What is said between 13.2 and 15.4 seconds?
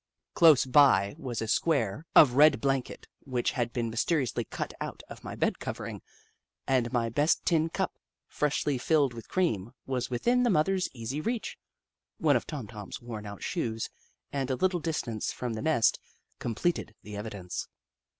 out shoes, at a little distance